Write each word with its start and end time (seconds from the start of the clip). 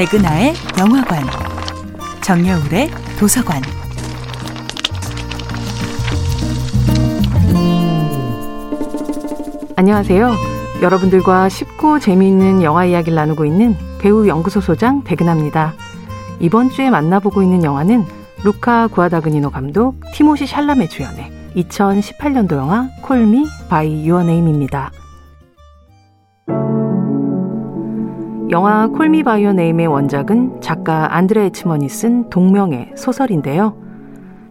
백은하의 0.00 0.54
영화관, 0.78 1.22
정여울의 2.22 2.88
도서관. 3.18 3.60
안녕하세요. 9.76 10.32
여러분들과 10.80 11.50
쉽고 11.50 11.98
재미있는 11.98 12.62
영화 12.62 12.86
이야기를 12.86 13.14
나누고 13.14 13.44
있는 13.44 13.76
배우 13.98 14.26
연구소 14.26 14.62
소장 14.62 15.04
백은하입니다. 15.04 15.74
이번 16.38 16.70
주에 16.70 16.88
만나보고 16.88 17.42
있는 17.42 17.62
영화는 17.62 18.06
루카 18.42 18.86
구아다그니노 18.86 19.50
감독, 19.50 20.00
티모시 20.14 20.46
샬라메 20.46 20.88
주연의 20.88 21.30
2018년도 21.56 22.52
영화 22.52 22.88
Call 23.02 23.31
Me 23.31 23.46
by 23.68 24.06
Your 24.06 24.22
Name입니다. 24.22 24.92
영화 28.50 28.88
Call 28.88 29.11
Me 29.11 29.22
by 29.22 29.44
Your 29.44 29.52
Name의 29.52 29.86
원작은 29.86 30.60
작가 30.60 31.14
안드레 31.14 31.44
애치먼이 31.46 31.88
쓴 31.88 32.28
동명의 32.30 32.92
소설인데요. 32.96 33.76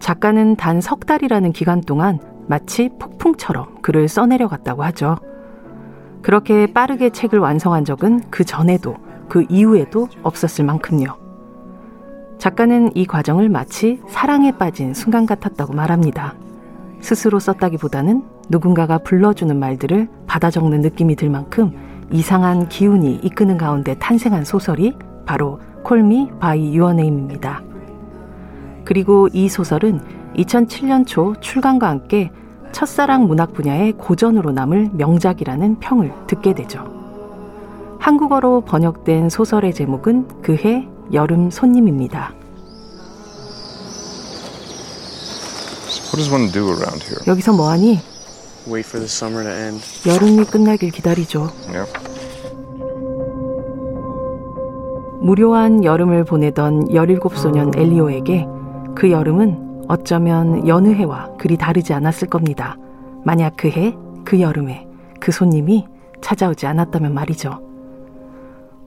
작가는 0.00 0.56
단 0.56 0.80
석 0.80 1.06
달이라는 1.06 1.52
기간 1.52 1.80
동안 1.80 2.18
마치 2.48 2.90
폭풍처럼 2.98 3.82
글을 3.82 4.08
써내려갔다고 4.08 4.82
하죠. 4.84 5.16
그렇게 6.22 6.66
빠르게 6.66 7.10
책을 7.10 7.38
완성한 7.38 7.84
적은 7.84 8.22
그 8.30 8.44
전에도 8.44 8.96
그 9.28 9.44
이후에도 9.48 10.08
없었을 10.24 10.64
만큼요. 10.64 11.16
작가는 12.38 12.90
이 12.96 13.06
과정을 13.06 13.48
마치 13.48 14.00
사랑에 14.08 14.50
빠진 14.50 14.92
순간 14.92 15.24
같았다고 15.24 15.72
말합니다. 15.72 16.34
스스로 17.00 17.38
썼다기보다는 17.38 18.24
누군가가 18.48 18.98
불러주는 18.98 19.56
말들을 19.56 20.08
받아 20.26 20.50
적는 20.50 20.80
느낌이 20.80 21.14
들 21.14 21.30
만큼 21.30 21.72
이상한 22.12 22.68
기운이 22.68 23.20
이끄는 23.22 23.58
가운데 23.58 23.94
탄생한 23.98 24.44
소설이 24.44 24.96
바로 25.26 25.60
Call 25.82 26.14
Me 26.14 26.30
by 26.40 26.74
Your 26.74 26.97
Name입니다. 26.97 27.62
그리고 28.84 29.28
이 29.32 29.48
소설은 29.48 30.00
2007년 30.36 31.06
초 31.06 31.34
출간과 31.40 31.88
함께 31.88 32.30
첫사랑 32.72 33.26
문학 33.26 33.52
분야의 33.52 33.92
고전으로 33.92 34.52
남을 34.52 34.90
명작이라는 34.94 35.78
평을 35.78 36.12
듣게 36.26 36.54
되죠. 36.54 36.84
한국어로 38.00 38.62
번역된 38.62 39.30
소설의 39.30 39.72
제목은 39.72 40.42
그해 40.42 40.88
여름 41.12 41.50
손님입니다. 41.50 42.34
여기서 47.26 47.52
뭐하니? 47.52 48.13
여름이 50.06 50.44
끝나길 50.46 50.90
기다리죠. 50.90 51.50
무료한 55.20 55.84
여름을 55.84 56.24
보내던 56.24 56.88
17소년 56.88 57.76
엘리오에게 57.76 58.46
그 58.94 59.10
여름은 59.10 59.84
어쩌면 59.88 60.66
여느 60.68 60.88
해와 60.88 61.30
그리 61.38 61.56
다르지 61.56 61.92
않았을 61.92 62.28
겁니다. 62.28 62.76
만약 63.24 63.54
그 63.56 63.68
해, 63.68 63.96
그 64.24 64.40
여름에 64.40 64.86
그 65.20 65.32
손님이 65.32 65.86
찾아오지 66.20 66.66
않았다면 66.66 67.12
말이죠. 67.14 67.60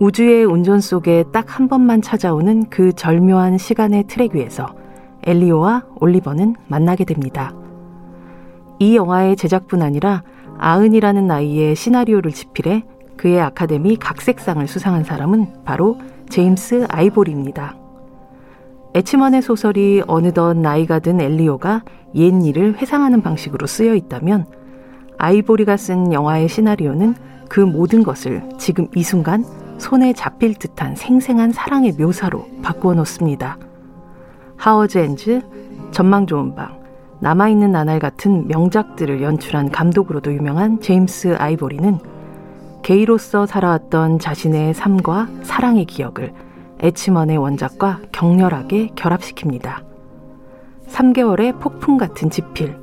우주의 0.00 0.44
운전 0.44 0.80
속에 0.80 1.24
딱 1.32 1.46
한 1.58 1.68
번만 1.68 2.00
찾아오는 2.02 2.68
그 2.70 2.92
절묘한 2.92 3.58
시간의 3.58 4.04
트랙 4.04 4.34
위에서 4.34 4.66
엘리오와 5.24 5.84
올리버는 6.00 6.54
만나게 6.68 7.04
됩니다. 7.04 7.52
이 8.78 8.96
영화의 8.96 9.36
제작뿐 9.36 9.82
아니라 9.82 10.22
아은이라는 10.58 11.26
나이에 11.26 11.74
시나리오를 11.74 12.32
집필해 12.32 12.84
그의 13.16 13.40
아카데미 13.40 13.96
각색상을 13.96 14.66
수상한 14.68 15.04
사람은 15.04 15.64
바로 15.64 15.98
제임스 16.30 16.86
아이보리입니다. 16.88 17.76
에치먼의 18.94 19.42
소설이 19.42 20.02
어느덧 20.06 20.54
나이가 20.54 20.98
든 20.98 21.20
엘리오가 21.20 21.82
옛 22.14 22.32
일을 22.44 22.78
회상하는 22.78 23.22
방식으로 23.22 23.66
쓰여 23.66 23.94
있다면 23.94 24.46
아이보리가 25.18 25.76
쓴 25.76 26.12
영화의 26.12 26.48
시나리오는 26.48 27.14
그 27.48 27.60
모든 27.60 28.02
것을 28.02 28.48
지금 28.58 28.86
이 28.94 29.02
순간 29.02 29.44
손에 29.78 30.12
잡힐 30.12 30.54
듯한 30.54 30.96
생생한 30.96 31.52
사랑의 31.52 31.92
묘사로 31.92 32.46
바꾸어 32.62 32.94
놓습니다. 32.94 33.58
하워즈 34.56 34.98
엔즈, 34.98 35.40
전망 35.92 36.26
좋은 36.26 36.54
방, 36.54 36.77
남아있는 37.20 37.72
나날 37.72 37.98
같은 37.98 38.46
명작들을 38.48 39.22
연출한 39.22 39.70
감독으로도 39.70 40.32
유명한 40.32 40.80
제임스 40.80 41.36
아이보리는 41.38 41.98
게이로서 42.82 43.46
살아왔던 43.46 44.18
자신의 44.18 44.74
삶과 44.74 45.28
사랑의 45.42 45.84
기억을 45.84 46.32
에치먼의 46.80 47.36
원작과 47.38 48.00
격렬하게 48.12 48.88
결합시킵니다. 48.94 49.82
3개월의 50.88 51.60
폭풍 51.60 51.98
같은 51.98 52.30
지필, 52.30 52.76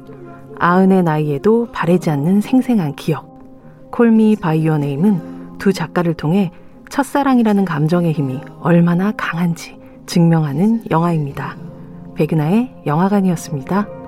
아흔의 0.59 1.03
나이에도 1.03 1.69
바래지 1.71 2.09
않는 2.09 2.41
생생한 2.41 2.95
기억, 2.95 3.39
콜미 3.91 4.35
바이오 4.35 4.77
네임은 4.77 5.57
두 5.57 5.71
작가를 5.71 6.13
통해 6.13 6.51
첫사랑이라는 6.89 7.65
감정의 7.65 8.11
힘이 8.11 8.41
얼마나 8.59 9.11
강한지 9.13 9.79
증명하는 10.05 10.83
영화입니다. 10.91 11.55
백은하의 12.15 12.83
영화관이었습니다. 12.85 14.04